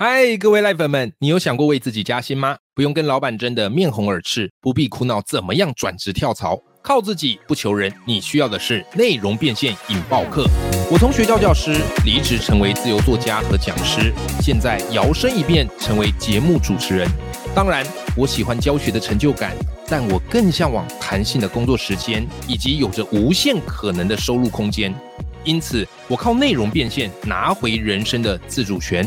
[0.00, 2.56] 嗨，各位赖粉们，你有想过为自己加薪吗？
[2.72, 7.92] 不用跟老板争得面红耳赤，不必苦恼怎么样转职跳槽，靠自己不求人。
[8.06, 10.46] 你需要的是内容变现引爆课。
[10.88, 17.08] 我从学校教师离职成为自由作家和讲师，现在摇身一变成为节目主持人。
[17.52, 17.84] 当然，
[18.16, 19.56] 我喜欢教学的成就感，
[19.88, 24.94] 但我更向往弹性的工作时间以及有着无限可能的收入空间。
[25.42, 29.04] 因此，我靠内容变现拿回人生的自主权。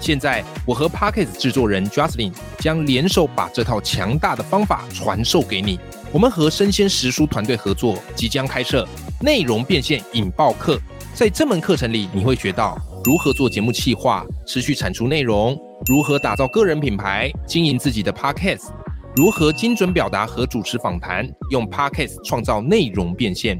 [0.00, 5.78] 现在，我和 Pockets 制作人 Jocelyn 将联手把这套强大的方法传授给你。
[6.12, 8.86] 我们和生鲜食书团队合作，即将开设
[9.20, 10.80] 内容变现引爆课。
[11.14, 18.68] 在这门课程里，你会学到如何做节目企划、持续产出内容，如何打造个人品牌、经营自己的 Pockets，
[19.14, 23.58] 如何精准表达和主持访谈，用 Pockets 创造内容变现。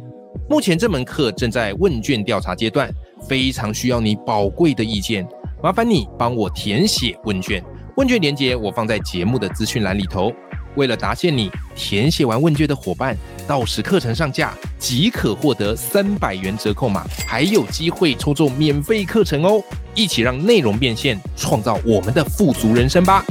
[0.49, 2.89] 目前这门课正在问卷调查阶段，
[3.27, 5.27] 非常需要你宝贵的意见。
[5.63, 7.65] 麻烦你帮我填写问卷，
[7.97, 10.31] 问卷连接我放在节目的资讯栏里头。
[10.75, 13.17] 为了答谢你，填写完问卷的伙伴，
[13.49, 19.63] 到时课程上架即可获得三百元折扣码，还有机会抽中免费课程哦！
[19.95, 23.25] 一起让内容变现，创造我们的富足人生吧！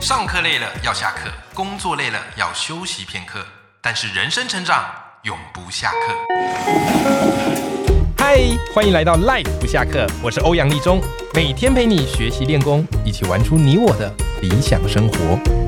[0.00, 3.44] 上课累了要下课，工作累了要休息片刻，
[3.80, 4.84] 但是人生成长
[5.24, 7.65] 永不下课。
[8.28, 8.40] 嗨，
[8.74, 11.00] 欢迎来到 Life 不下课，我是欧阳立中，
[11.32, 15.65] 每天陪你学习练功，一起玩出你我的理想生活。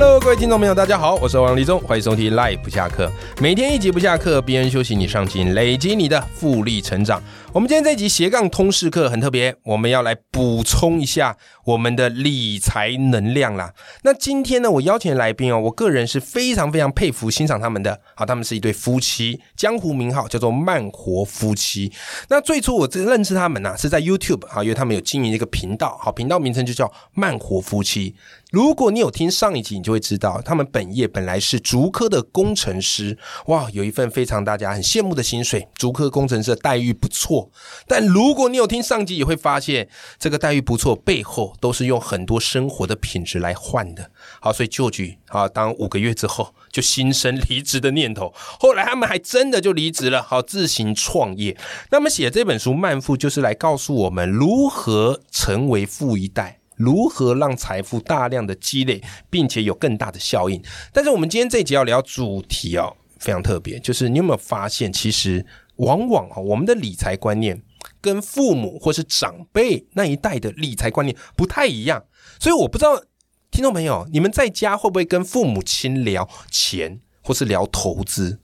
[0.00, 3.10] Hello，各位听众朋友，大家好，我是王立忠，欢迎收听 Live 不下课，
[3.40, 7.20] 每天一集不下课，别人休息你上进，累积你的复利成长。
[7.52, 13.72] 我们今天这集斜杠通识课很特别，我们要来补充一下我们的理财能量啦。
[14.04, 21.90] 那今天呢，我邀请来宾哦，我个人是非常非常佩服欣赏他们的，好，他们是一对夫妻，江湖名号叫做慢活夫妻。
[22.28, 28.14] 那最初我认识他们呢，是在 YouTube 啊，因为他们有经营一个频道，好，频道名称就叫慢活夫妻。
[28.50, 37.50] 如果你有听上一集，你就会知道，他们本业本来是竹科的工程师，哇，有一份非常大家很羡慕的薪水，竹科工程师的待遇不错。
[37.86, 44.10] 但如果你有听上集，也会发现这个待遇不错背后都是用很多生活的品质来换的。
[44.40, 51.54] 好，所以旧局啊，当五个月之后就心生离职的念头，后来他们还真的就离职了，好自行创业。
[51.90, 56.57] 那么写这本书《慢富》就是来告诉我们如何成为富一代。
[56.78, 60.62] 如何让财富大量的积累，并且有更大的效应？
[60.92, 65.44] 但是我们今天这一集要聊主题哦，非常特别，就是你有没有发现，其实
[65.76, 67.60] 往往啊，我们的理财观念
[68.00, 72.04] 跟父母或是长辈那一代的理财观念不太一样。
[72.38, 73.02] 所以我不知道
[73.50, 78.38] 听众朋友，你们在家会不会跟父母亲聊钱或是聊投资？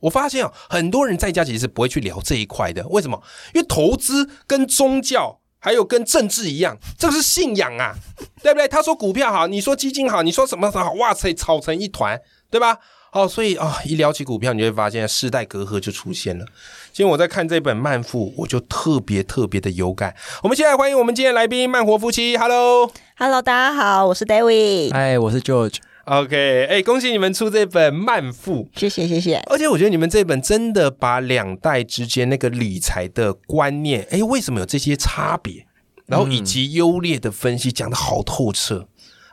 [0.00, 2.86] 我发现啊，很多人在家其实是不会去聊这一块的。
[2.88, 3.22] 为什么？
[3.54, 5.39] 因为投资跟宗教。
[5.60, 7.94] 还有跟政治一样，这个是信仰啊，
[8.42, 8.66] 对不对？
[8.66, 10.92] 他说股票好，你说基金好，你说什么好？
[10.94, 12.18] 哇塞，吵成一团，
[12.50, 12.78] 对吧？
[13.12, 16.44] 哦，所以啊，一聊起股票，你会发现世代隔阂就出现了。
[16.92, 20.14] 今天我在看这本《慢富》，我就特别特别的有感。
[20.42, 25.76] 我们现在欢迎我们今天来宾慢活夫妻，Hello，Hello，大家好，我是 David，嗨，我是 George。
[26.10, 29.36] OK，哎，恭喜你们出这本《慢富》，谢谢谢谢。
[29.48, 35.64] 而且我觉得你们这本真的把两代之间那个理财的观念，哎，为什么有这些差别？
[36.06, 38.88] 然后以及优劣的分析讲的好透彻。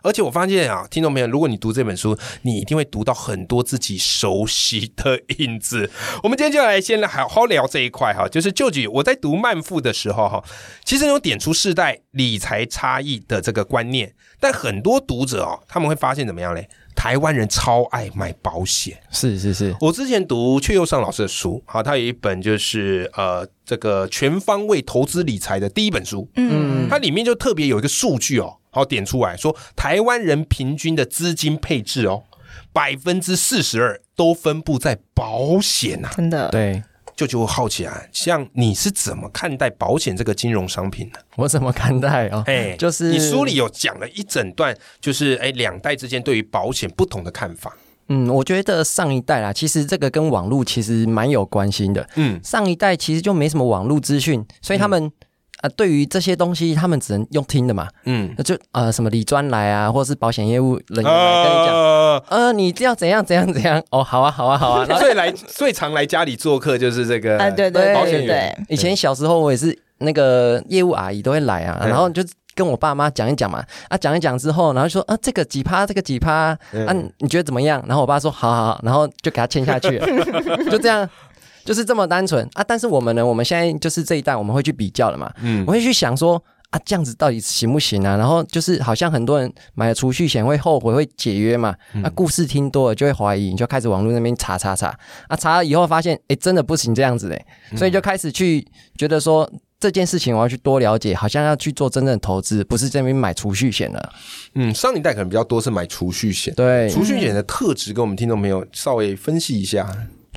[0.07, 5.91] 而且我发现啊，听众朋友，如果你读这本书，你一定会读到很多自己熟悉的影子。
[6.23, 10.41] 我们今天就来先来好好聊这一块哈，就是就举我在读《慢富》的时候哈，
[10.85, 16.69] 其实有点出世代理财差异的这个观念，但很多读者哦，他们会发现怎么样嘞？
[16.96, 19.75] 台湾人超爱买保险，是是是。
[19.79, 32.23] 我之前读阙佑尚老师的书，好，他有一本就是呃这个全方位投资理财的第一本书，嗯，它里面就特别有一个数据哦，好点出来说，台湾人平均的资金配置哦，
[32.71, 36.83] 百分之四十二都分布在保险呐，真的对。
[37.16, 41.19] 就就好奇啊，像你是怎么看待保险这个金融商品的？
[41.35, 42.43] 我怎么看待啊？
[42.46, 47.75] 哎，就是你书里有讲了一整段，就是哎两代之间对于保险不同的看法。
[48.09, 52.07] 嗯，我觉得上一代啦，其实这个跟网络其实蛮有关系的。
[52.17, 55.11] 嗯，上一代其实就没什么网络资讯，所以他们。
[55.61, 57.87] 啊，对于这些东西，他们只能用听的嘛。
[58.05, 61.75] 嗯，那就呃，什么理专来啊，或者是保险业务人员来跟你讲，
[62.29, 63.81] 呃，你要怎样怎样怎样。
[63.89, 64.85] 哦，好啊，好啊，好啊。
[64.99, 68.65] 最来最常来家里做客就是这个，啊，对对，保险员。
[68.69, 72.23] 以前小时候我也是那个业务阿姨都会来啊，然后就
[72.53, 73.63] 跟我爸妈讲一讲嘛。
[73.89, 77.83] 啊，讲一讲之后，然后说啊，这个几趴，这个几趴，啊，你觉得怎么样？
[77.87, 80.05] 然后我爸说好好好，然后就给他签下去了，
[80.69, 81.09] 就这样。
[81.67, 82.64] 就是这么单纯啊。
[82.67, 86.43] 但是我们呢，我们现在就是这一代，我们会去比较了嘛，嗯，我会去想说。
[86.69, 88.17] 啊，这样子到底行不行啊？
[88.17, 91.73] 然后就是好像很多人买了储蓄险会后悔，会解约嘛？
[92.03, 94.87] 啊，故事听多了就会怀疑，你就开始网络那边查查查
[95.29, 97.46] 啊，查了以后发现，哎，真的不行这样子嘞，
[97.78, 98.67] 所以就开始去
[98.97, 99.49] 觉得说
[99.79, 104.14] 这件事情我要去多了解，好像要去做真正的投资，不是这边买储蓄险了。
[104.55, 109.87] 嗯，上一代可能比较多是买储蓄险，对，储蓄险的特质跟我们听众朋友稍微分析一下。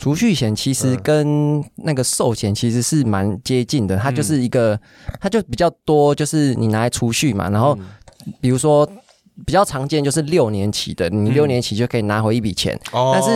[0.00, 4.80] 储蓄险其实跟那个寿险其实是蛮接近的，它就是一个，
[5.20, 7.50] 它就比较多，就是你拿来储蓄嘛。
[7.50, 7.78] 然后
[8.40, 8.88] 比如说
[9.44, 12.80] 比较常见就是六年期的，你六年期就可以拿回一笔钱。
[12.90, 13.28] 但是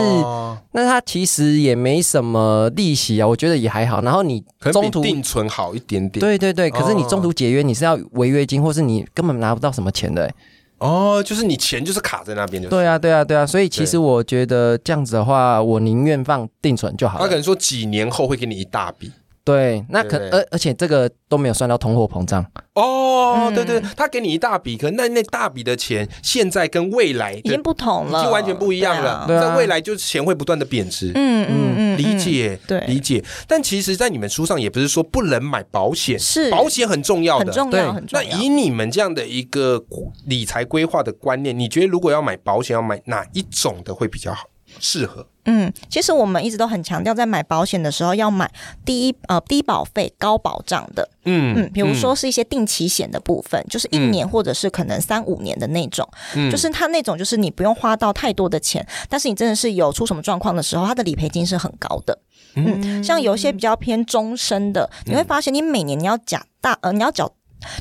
[0.71, 4.01] 那它其实也没什么利息啊，我觉得也还好。
[4.01, 6.71] 然后你中途定存好一点点，对对对。
[6.71, 10.33] 可是你中途解约，你是要违约金，或是你根本拿不到什么钱的。
[10.79, 12.67] 哦，就是你钱就是卡在那边的。
[12.69, 17.17] 对啊，对啊，对啊，所以其实我觉得这样子的话，我宁愿放定存就好。
[17.19, 19.11] 他可能说几年后会给你一大笔。
[19.45, 22.43] 对，那可而而且这个都没有算到通货膨胀
[22.73, 23.51] 哦。
[23.53, 29.25] 对对，他给你一大笔，可那那大笔的钱现在跟未来已经不同了，已经完全不一样了。
[29.27, 31.11] 在未来就是钱会不断的贬值。
[31.13, 33.23] 嗯嗯嗯，理解，对，理解。
[33.47, 38.27] 但其实，在你们书上也不是说不能买保险，是保险很重要的，很重要，很重要。
[38.27, 39.85] 那以你们这样的一个
[40.25, 44.47] 理财规划的观念，你觉得如果要买保险，要买哪一种的会比较好？
[44.79, 45.27] 适合。
[45.47, 48.51] 嗯，其实我们一直都很强调，在买保险的时候要买
[48.83, 56.49] 低呃低保费高保障的，嗯嗯，比如说是一些定期险的部分，就是一年或者是可能三五年的那种，嗯。
[56.49, 62.17] 就是它那种就是你不用花到太多的钱，但是你真的是有出什么状况的时候，它的理赔金是很高的，
[62.55, 67.31] 嗯，像有一些比较偏终身的，你会发现你每年你要缴大呃你要缴。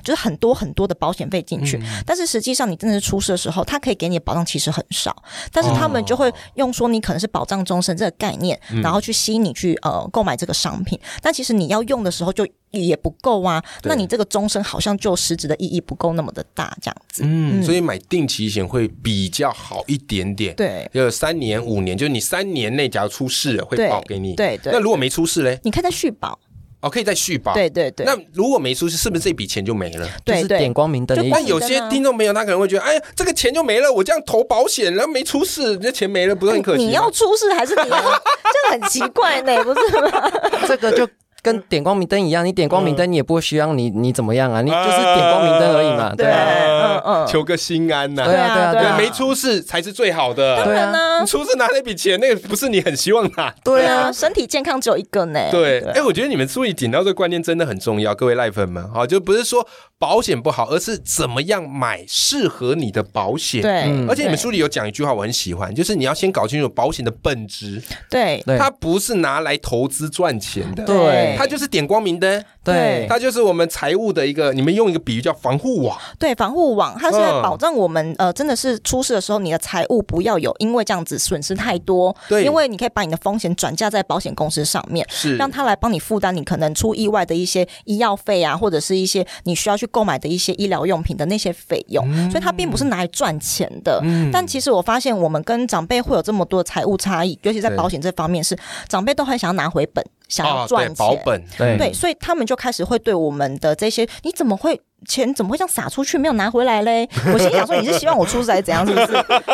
[0.03, 5.15] 就是很多很多的保险费进去，但是实际上你真的是出事的时候，他可以给你的保障其实很少。
[5.53, 10.99] 但是他们就会用说你可能是保障终身这个概念，然后去吸引你去呃购买这个商品。
[11.23, 13.63] 但其实你要用的时候就也不够啊。
[13.83, 17.23] 那你这个终身好像就实质的意义不够那么的大，这样子。
[17.25, 20.55] 嗯，所以买定期险会比较好一点点。
[20.57, 24.35] 对，有三年五年，就是你三年内假如出事了会保给你。
[24.35, 24.73] 对对。
[24.73, 25.59] 那如果没出事嘞？
[25.63, 26.39] 你可以再续保。
[26.85, 27.55] 哦，可以再续保。
[27.55, 28.05] 对对对。
[28.05, 30.07] 那如果没出事是不是这笔钱就没了？
[30.25, 31.17] 就是点光明灯。
[31.31, 36.85] 那有些听众朋友他可能会觉得，哎呀，这个钱就没了，我这样投保险，然后没出事，那钱没了，不是很可惜？
[36.85, 37.99] 你要出事还是你要？
[37.99, 40.31] 这很奇怪呢，不是吗？
[40.69, 41.09] 这个就。
[41.45, 44.63] 跟点光明灯一样，你点光明灯，你也不会需要你你怎么样啊？
[44.63, 46.15] 你就是点光明灯而已嘛。
[46.17, 48.25] 对，嗯嗯，求个心安呐。
[48.25, 50.65] 对啊对啊，对没出事才是最好的。
[50.65, 53.55] 对啊，你出事拿那笔钱，那个不是你很希望拿。
[53.63, 55.39] 对啊，身体健康只有一个呢。
[55.51, 59.69] 对，哎，我觉得你们注意点到这个观念真的很重要，各位赖粉们，好，就不是说
[59.99, 63.61] 保险不好，而是怎么样买适合你的保险。
[63.61, 67.83] 对，而且你们书里有讲一句话，我很喜欢，就是你要先搞清楚保险的本质。
[68.09, 70.85] 对，它不是拿来投资赚钱的。
[70.85, 72.15] 对，它就是点光明。
[72.19, 75.99] 灯对，它就是我们财务的一个，你们用一个比喻叫防护网。
[76.19, 82.15] 对，防护网，它是保障我们呃，真的是出事的时候，你的财务不要有因为这样子损失太多。
[82.29, 92.07] 对，因为你可以把你的风险转嫁在保险公司上面，是让他来帮你负担你可能出意外的一些医药费啊，或者是一些你需要去购买的一些医疗用品的那些费用。
[92.31, 94.01] 所以它并不是拿来赚钱的。
[94.33, 98.57] 但其实我发现，我们跟长辈会有这么多的财务差异，尤其在保险这方面，是
[98.89, 100.05] 长辈都很想要拿回本。
[100.29, 104.81] 想要赚钱，保本，对，所以他们就开始会对我们的这些，你怎么会？
[105.05, 107.09] 钱怎么会这样撒出去，没有拿回来嘞？
[107.33, 108.87] 我心想说，你是希望我出事还是怎样？
[108.87, 109.07] 是不是？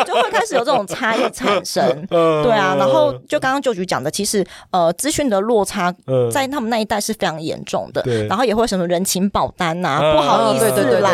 [0.05, 1.81] 就会开始有这种差异产生。
[2.09, 5.93] 对啊，然后就刚刚旧局讲的，其实呃，资讯的落差
[6.31, 8.01] 在他们那一代是非常严重的。
[8.27, 10.65] 然后也会什么人情保单呐，不好意思
[10.99, 11.11] 啦，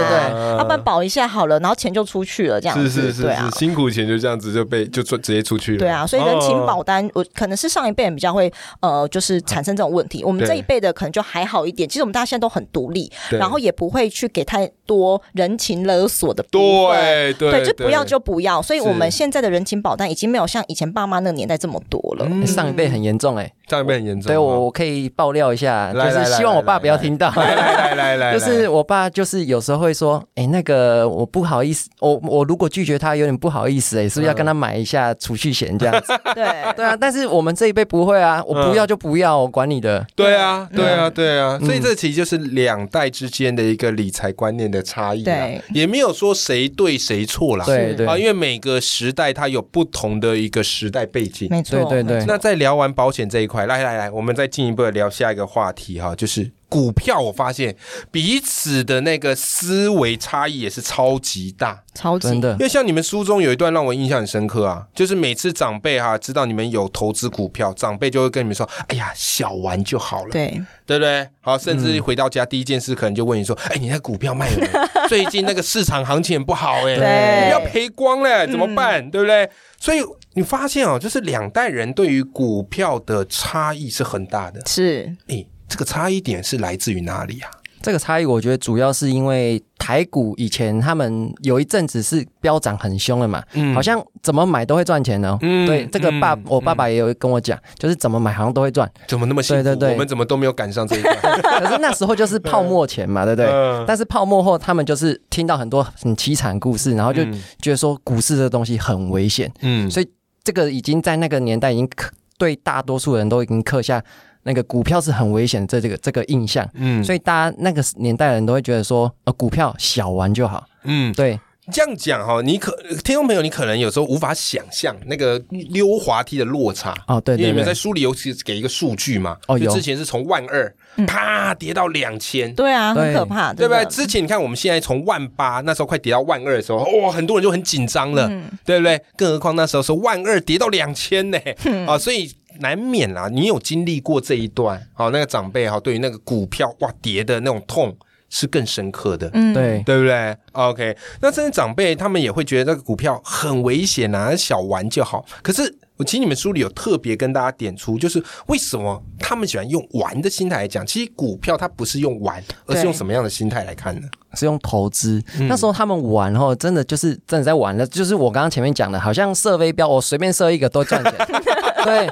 [0.58, 2.90] 要不然保一下好了，然后钱就出去了，这样子。
[2.90, 5.80] 是是是，对啊，辛苦钱就这样子就被就直接出去了。
[5.80, 8.52] 对啊，所以人情保单，我可能是上一辈人比较会
[8.82, 10.24] 呃，就是产生这种问题。
[10.24, 11.88] 我们这一辈的可能就还好一点。
[11.90, 14.27] 其实我们大家现在都很独立，然后也不会去。
[14.28, 18.60] 给他多人情勒索的部分，对对，就不要就不要。
[18.62, 22.48] 所以我们现在的人情保单已经没有像以前爸妈那个年代这么多了。
[22.48, 24.28] 上一辈很严重哎，上一辈很严重。
[24.28, 27.30] 对我我可以爆料一下，就是希望我爸不要听到。
[27.36, 36.14] 来来来来，就是我爸就是有时候会说，哎，那个我不好意思，我我如果拒绝他有点不好意思，哎，是不是要跟他买一下储蓄险这样子？
[36.34, 40.06] 对对啊，但是我们这一辈不会啊，我不要就不要，我管你的。
[40.16, 44.77] 对啊对啊对啊，所以这其实就是两代之间的一个理财观念的。
[44.82, 47.66] 差异对，也没有说谁对谁错啦。
[47.66, 52.26] 对对啊，因为每个时代它有不同的一个时代背景，没错，对对对。
[52.26, 57.76] 那在聊完保险这一块，来来来，我们再进一步的聊下一个话题哈，就是股票，我发现
[58.12, 62.58] 彼此的那个思维差异也是超级大，超级真的因。
[62.60, 71.28] 为像你们书中有一段让我印象很深刻啊，就是每次长辈哈、知道你们有投资股票，长辈就会跟你们说：“哎呀，小玩就好了。”对，对不对？
[71.42, 74.68] 好，甚至回到家第一件事可能就问你说：“哎、你那股票卖了没？
[75.08, 79.10] 最近那个市场行情很不好哎、要赔光了，怎么办？
[79.10, 80.00] 对不对？”所以
[80.34, 84.60] 你发现哦，就是两代人对于股票的差异是很大的。
[84.66, 87.50] 是哎，这个差异点是来自于哪里啊？
[87.80, 95.38] 这个差异，我觉得主要是因为台股以前他们有一阵子是飙涨很凶的嘛，嗯好像怎么买都会赚钱哦。
[95.42, 99.64] 嗯对，这个爸，嗯我爸爸也有跟我讲，就是怎么买好像都会赚，怎么那么幸福？
[99.64, 101.16] 对对对我们怎么都没有赶上这一段？
[101.62, 103.50] 可是那时候就是泡沫钱嘛，对不对？
[103.52, 107.24] 嗯但是泡沫后，他们就是听到很多很凄惨故事，然后就
[107.62, 110.10] 觉得说股市这东西很危险，嗯所以
[110.44, 114.04] 这个已经在那个年代已经刻对大多数人都已经刻下
[114.44, 116.68] 那个股票是很危险的这这个这个印象。
[116.74, 120.66] 嗯所以大家那个年代的人都会觉得说，呃，股票小玩就好。
[120.84, 121.40] 嗯，对，
[121.72, 122.72] 这样讲哈，你可
[123.04, 126.96] 听众朋友，你可能有时候无法想象那个溜滑梯的落差。
[127.08, 130.74] 哦，对对因为你们在对，书里有给一个数据嘛，哦就之前是从万二
[131.06, 133.84] 啪跌到两千，对啊，很可怕，对不对？
[133.86, 138.28] 之前你看我们现在从万八那时候快跌到万二的时候，哇，很多人就很紧张了，
[138.66, 139.02] 对不对？
[139.16, 141.38] 更何况那时候是万二跌到两千呢，
[141.86, 147.96] 啊，所以难免啦，你有经历过这一段，好，那个长辈哈，对于那个股票哇跌的那种痛
[148.30, 155.26] 是更深刻的，嗯，对对不对？OK，那这些长辈他们也会觉得这个股票很危险啊，小玩就好。
[155.42, 164.08] 可是我其实你们书里有特别跟大家点出，就是为什么他们喜欢用玩的心态来讲，其实股票它不是用玩，而是用什么样的心态来看呢？
[164.34, 165.24] 是用投资。
[165.40, 171.14] 嗯那时候他们玩后，真的就是真的在玩了，就是我刚刚前面讲的，好像设飞镖，我随便设一个都赚钱。
[171.84, 172.10] 对，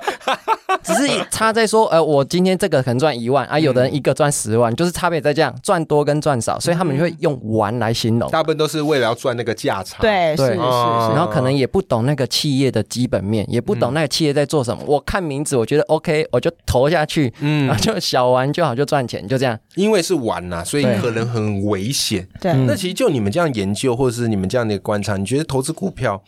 [0.83, 8.29] 只是差在说，呃，我今天这个可能赚一万啊，有的人一个赚十万，就是差别在这样，赚多跟赚少，所以他们就会用玩来形容。
[8.29, 14.83] 大部分都是为了要赚那个价差。，对，是是是，哦然后可能也不懂那个企业的基本面，也不懂那个企业在做什么。
[14.85, 19.57] 我看名字，我觉得 OK，我就投下去，嗯然后就小玩就好，就赚钱，就这样。
[19.75, 22.27] 因为是玩呐、所以可能很危险。
[22.39, 26.21] 对，嗯那其实就你们这样研究，或者是你们这样的一个观察，你觉得投资股票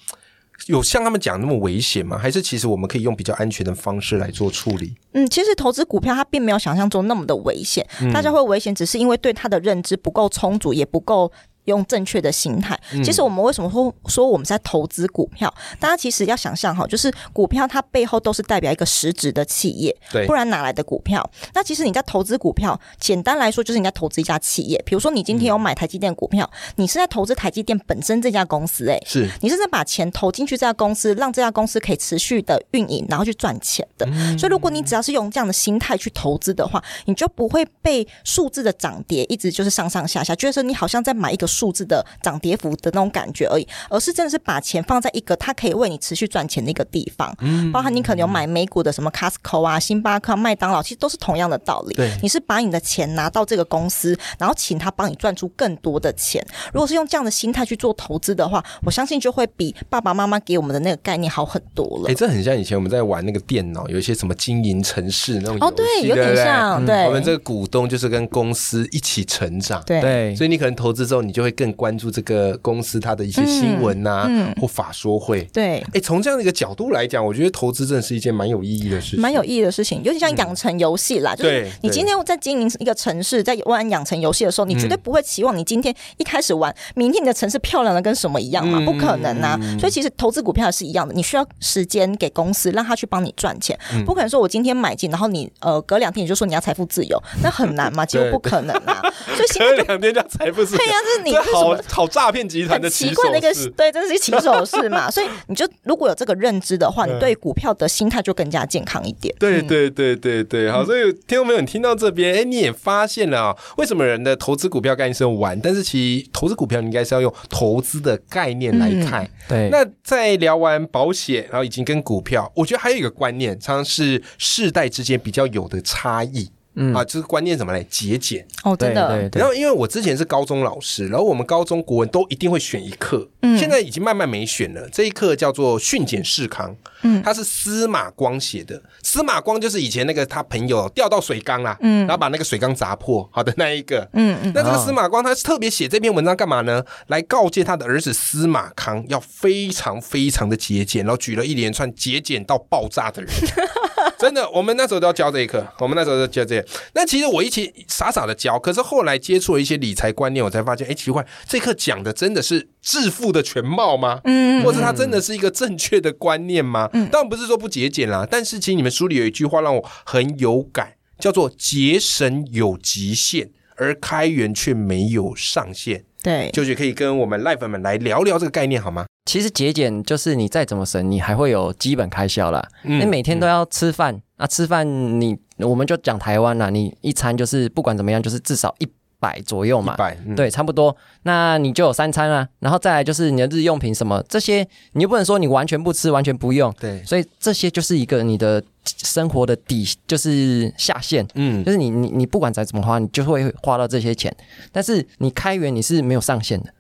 [0.66, 2.18] 有像他们讲那么危险吗？
[2.18, 4.96] 还是其实我们可以用比较安全的方式来做处理？
[5.14, 11.32] 嗯，其实投资股票它并没有想象中那么的危险，大家会危险只是因为对它的认知不够充足，也不够。
[11.68, 15.54] 用正确的心态，其实我们为什么说说我们在投资股票？
[15.80, 21.30] 大家其实要想象哈，就是股票它背后都是代表一个实质的企业，对不然哪来的股票？
[21.54, 24.82] 那其实你在投资股票，简单来说就是你在投资一家企业。
[24.86, 34.08] 比如说你今天有买台积电股票，你是在投资台积电本身这家公司、欸，是你是在把钱投进去这家公司，让这家公司可以持续的运营，然后去赚钱的。
[34.38, 47.36] 所以，如果你只要是用这样的心态去投资的话，你就不会被数字的涨跌一直就是上上下下，觉得说你好像在买一个数字的涨跌幅的那种感觉而已，而是真的是把钱放在一个它可以为你持续赚钱的一个地方。
[47.40, 51.96] 嗯包含你可能有买美股的什么 Costco 啊、星巴克、麦当劳，其实都是同样的道理。
[51.96, 56.46] 对你是把你的钱拿到这个公司，然后请他帮你赚出更多的钱。
[56.74, 62.14] 如果是用这样的心态去做投资的话，我相信就会比爸爸妈妈给我们的那个概念好很多了哎、。
[62.14, 69.82] 这很像以前我们在玩那个电脑，有一些什么经营城市那种哦，对，有点像，对，我们这个股东就是跟公司一起成长。
[69.86, 75.44] 对对，所以你可能投资之后，你就会更关注这个公司它的一些新闻呐、嗯或法说会。
[75.54, 75.84] 对。
[75.94, 79.22] 哎，从这样的一个角度来讲，我觉得投资真的是一件蛮有意义的事情。
[79.22, 81.36] 蛮有意义的事情，尤其像养成游戏啦。
[81.36, 88.80] 就是你今天在经营一个城市，在玩养成游戏的时候，你绝对不会期望你今天一开始玩，明天你的城市漂亮的跟什么一样嘛？
[88.86, 89.60] 不可能啊！
[89.80, 93.78] 所以其实投资股票也是一样的，你需要时间给公司，让他去帮你赚钱。
[94.06, 98.06] 不可能说我今天买进，然后你呃隔两天你就说你要财富自由，那很难嘛？
[98.06, 99.02] 几乎不可能啊！
[99.36, 103.70] 所以心 隔两天叫财富自由，对呀、这是你这好好诈骗集团的奇怪的一个式。
[103.72, 109.34] 对，这是一起手式嘛， 所以你就如果有这个认知的话，你对股票的心态就更加健康一点。
[109.40, 119.30] 对对对对对，好，所以听众朋友，你听到这边，哎，你也发现了啊、为什么人的投资股票概念是用玩，但是其实投资股票你应该是要用投资的概念来看。
[119.48, 126.50] 对，那在聊完保险，然后已经跟股票，我觉得还有一个观念，常常是世代之间比较有的差异。
[126.78, 128.46] 嗯啊，就是观念怎么来节俭？
[128.64, 134.88] 哦，真对的，然后，因为我之前是高中老师，然后我们高中国文都一定会选一课，嗯现在已经慢慢没选了。
[134.92, 138.82] 这一课叫做《训俭示康》，嗯，它是司马光写的。
[139.02, 146.84] 司马光就是以前那个他朋友掉到水缸啦，嗯，然后把那个水缸砸破，好的那一个，嗯嗯，那这个司马光他特别写这篇文章干嘛呢？
[147.08, 153.32] 来告诫他的儿子司马康要非常非常的节俭，然后举了一连串节俭到爆炸的人。
[154.20, 156.66] 真的，我们那时候都要教这一课，我们那时候都教这。
[156.94, 164.20] 那其实我一起傻傻的教，可是后来接触了一些理财观念，我才发现，哎，奇怪，这课讲的真的是致富的全貌吗？
[164.24, 166.90] 嗯，或者它真的是一个正确的观念吗？
[166.94, 176.06] 嗯，当然不是说不节俭啦，但是其实你们书里有一句话让我很有感，叫做节省有极限，而开源却没有上限。
[176.24, 179.06] 对，就是可以跟我们赖粉们来聊聊这个概念好吗？
[179.26, 182.66] 其实节俭就是你再怎么省，你还会有基本开销啦。
[182.84, 184.86] 你每天都要吃饭，啊吃饭
[185.22, 188.88] 你我们就讲台湾啦，你一餐就是不管怎么样，就是至少一。
[189.20, 190.96] 百左右嘛，百对，差不多。
[191.24, 196.74] 那你就有三餐啊，然后再来就是你的日用品什么这些，你又不能说你完全不吃，完全不用。
[196.80, 201.28] 对，所以这些就是一个你的生活的底，就是下限。
[201.36, 204.36] 嗯，就是你你你不管再怎么花，你就会花到这些钱。
[204.72, 206.74] 但是你开源你是没有上限的。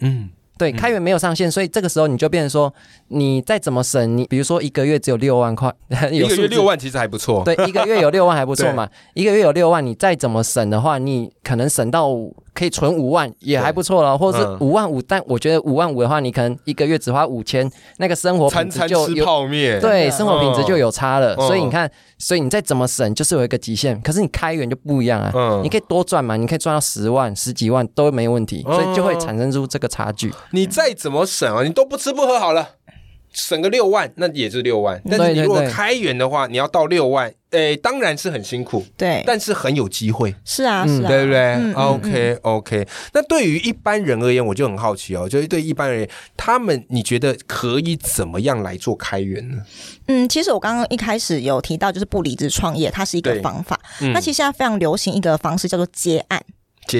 [0.00, 0.30] 嗯。
[0.62, 2.72] 对，开源没有上限，所以这个时候你就变成说，
[3.08, 5.74] 你再怎么省，你比如说一个月只有六万块，
[6.12, 7.42] 一个月六万其实还不错。
[7.44, 8.88] 对，一个月有六万还不错嘛。
[9.14, 12.08] 一个月有六万，你再怎么省的话，你可能省到。
[12.54, 21.34] 可以存五万也还不错了，或者是五万五，但我觉得五万五的话，你可能一个月只花五千，那个生活餐餐吃泡面，对，生活品质就有差了。
[21.36, 24.00] 所以你看，所以你再怎么省，就是有一个极限。
[24.02, 30.32] 可是你开源就不一样啊，你可以多赚嘛，你可以赚到十万、十几万都没问题，所以就会产生出这个差距。
[30.50, 32.68] 你再怎么省啊，你都不吃不喝好了。
[33.32, 35.00] 省个六万，那也是六万。
[35.10, 38.84] 但是你如果开源的话，你要到六万，诶，当然是很辛苦。
[38.96, 40.34] 对，但是很有机会。
[40.44, 42.88] 是啊，是啊，对不对？OK OK。
[43.14, 49.62] 那对于一般人而言，我就很好奇哦，就是对一般人，他们你觉得可以怎么样来做开源呢？
[50.08, 53.78] 嗯，其实我刚刚一开始有提到，就是不离职创业，它是一个方法。
[54.12, 56.42] 那其实现在非常流行一个方式，叫做接案。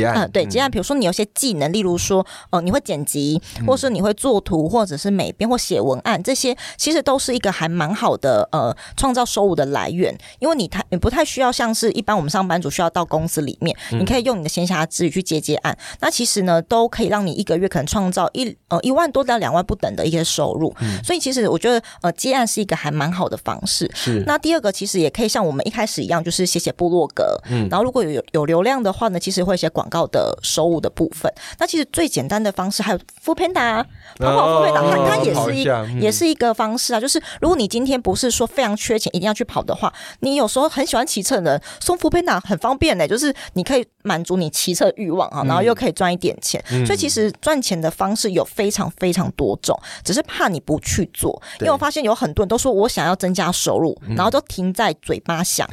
[0.01, 0.71] 嗯，对，接案。
[0.71, 10.17] 比如说你有些技能，例如说，呃，你会剪辑，或是你会做图，或者是美编或写文案，这些其实都是一个还蛮好的呃创造收入的来源。
[10.39, 15.77] 因为你太你不太需要像是一般我们上班族需要到公司里面，你可以用你的闲暇之余去接接案。
[16.01, 20.73] 那其实呢，都可以让你一个月可能创造一呃一万多到两万不等的一些收入。
[21.03, 23.91] 所以其实我觉得呃接案是一个还蛮好的方式。
[23.93, 24.23] 是。
[24.27, 27.37] 那第二个其实也可以像我们一开始一样，就是写写部落格。
[27.51, 27.69] 嗯。
[27.69, 29.69] 然后如果有有流量的话呢，其实会写。
[29.73, 33.85] 广告的收入的部分，那其实最简单的方式还有付 Panda，
[34.19, 37.01] 跑跑付 Panda，它它也是一也是一个方式啊。
[37.01, 46.63] 就是如果你今天不是说非常缺钱，一定要去跑的话，你有时候很喜欢骑车的人送付 Panda 很方便呢，就是你可以满足你骑车欲望啊，然后又可以赚一点钱。
[46.85, 51.41] 所以其实赚钱的方式有非常非常多种，只是怕你不去做。
[51.61, 55.69] 因为我发现有很多人都说我想要增加收入，然后都停在嘴巴想，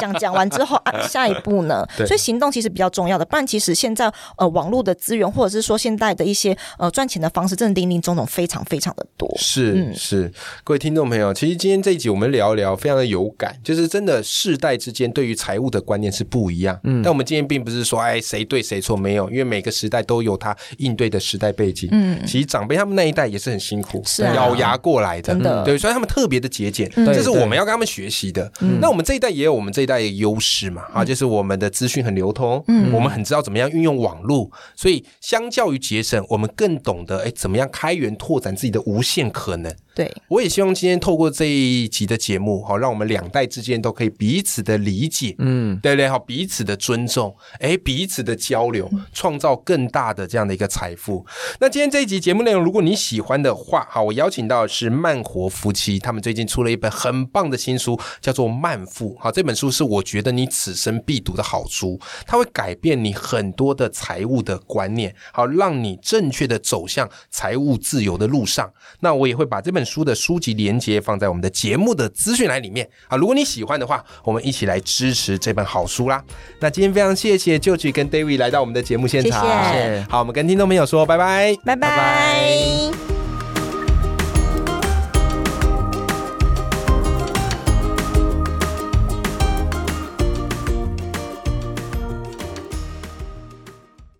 [0.00, 1.86] 讲讲完之后啊， 下一步呢？
[1.98, 3.43] 所以行动其实比较重要的，不然。
[3.46, 9.32] 其实现在呃，网络的资源或者是说现在的一些呃赚钱的方式，真的林林总总非常非常的多。
[9.38, 16.78] 是是，各位听众朋友，其实今天这一集我们聊一聊，非常的有感，就是真的世代之间对于财务的观念是不一样。
[16.84, 21.88] 嗯，但我们今天并不是说哎谁对谁错，没有，因为每个时代都有他应对的时代背景。
[21.92, 28.50] 嗯，其实长辈他们那一代也是很辛苦，是咬牙过来的，对，所以他们特别的节俭，这是我们要跟他们学习的。
[28.80, 30.82] 那我们这一代也有我们这一代的优势嘛？
[30.92, 33.94] 啊，就是我们的资讯很流通，嗯，我们很知要怎么样运用。
[33.94, 39.74] 网络，所以相较于节省，我们更懂得哎，怎么样开源拓展自己的无限可能。
[39.94, 46.08] 对，我也希望今天透过这一集的节目，好，让我们两代之间都可以彼此的理解，嗯，对不对？
[46.08, 51.24] 好，彼此的尊重，哎，彼此的交流，创造更大的这样的一个财富。
[51.60, 59.14] 那今天这一集节目内容，如果你喜欢的话，好，我邀请到的是慢活夫妻，他们最近出了一本很棒的新书，叫做《慢富》。
[59.20, 68.72] 好，这本书是我觉得你此生必读的好书，它会改变你很多的财务的观念，好，让你正确的走向财务自由的路上。
[68.98, 69.83] 那我也会把这本。
[69.84, 76.22] 书的书籍连接放在我们的节目的资讯栏里面啊，如果你喜欢的话，我们一起来支持这本好书啦。
[76.60, 80.06] 那今天非常谢谢舅舅跟 David 来到我们的节目现场，谢谢。
[80.08, 83.13] 好，我们跟听众朋友说拜拜，拜拜。